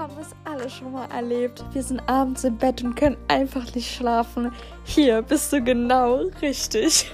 haben 0.00 0.16
es 0.18 0.34
alle 0.50 0.70
schon 0.70 0.92
mal 0.92 1.06
erlebt? 1.10 1.62
Wir 1.72 1.82
sind 1.82 2.00
abends 2.08 2.44
im 2.44 2.56
Bett 2.56 2.82
und 2.82 2.94
können 2.94 3.18
einfach 3.28 3.74
nicht 3.74 3.94
schlafen. 3.94 4.50
Hier 4.84 5.20
bist 5.20 5.52
du 5.52 5.62
genau 5.62 6.22
richtig. 6.40 7.12